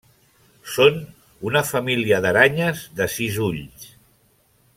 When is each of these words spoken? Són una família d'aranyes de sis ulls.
Són 0.75 0.97
una 1.49 1.63
família 1.73 2.23
d'aranyes 2.25 2.83
de 3.01 3.09
sis 3.19 3.39
ulls. 3.51 3.87